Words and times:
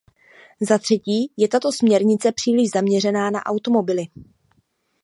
Zatřetí 0.61 1.33
je 1.37 1.47
tato 1.47 1.71
směrnice 1.71 2.31
příliš 2.31 2.69
zaměřená 2.73 3.29
na 3.31 3.45
automobily. 3.45 4.03